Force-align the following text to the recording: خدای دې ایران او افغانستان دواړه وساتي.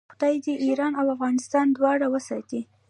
خدای 0.13 0.35
دې 0.45 0.53
ایران 0.65 0.93
او 0.99 1.05
افغانستان 1.15 1.67
دواړه 1.77 2.07
وساتي. 2.13 2.61